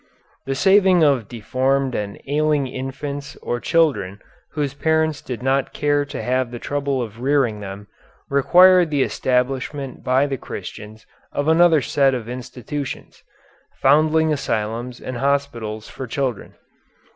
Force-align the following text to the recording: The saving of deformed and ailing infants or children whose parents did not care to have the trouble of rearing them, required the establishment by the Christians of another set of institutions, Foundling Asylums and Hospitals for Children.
The 0.47 0.55
saving 0.55 1.03
of 1.03 1.27
deformed 1.27 1.93
and 1.93 2.19
ailing 2.27 2.65
infants 2.65 3.35
or 3.43 3.59
children 3.59 4.19
whose 4.53 4.73
parents 4.73 5.21
did 5.21 5.43
not 5.43 5.73
care 5.73 6.05
to 6.05 6.23
have 6.23 6.49
the 6.49 6.57
trouble 6.57 7.03
of 7.03 7.19
rearing 7.21 7.59
them, 7.59 7.87
required 8.27 8.89
the 8.89 9.03
establishment 9.03 10.03
by 10.03 10.25
the 10.25 10.37
Christians 10.37 11.05
of 11.31 11.47
another 11.47 11.81
set 11.81 12.15
of 12.15 12.27
institutions, 12.27 13.21
Foundling 13.79 14.33
Asylums 14.33 14.99
and 14.99 15.17
Hospitals 15.17 15.87
for 15.87 16.07
Children. 16.07 16.55